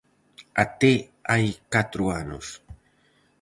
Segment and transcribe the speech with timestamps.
[0.63, 0.93] Até
[1.31, 2.47] hai catro anos.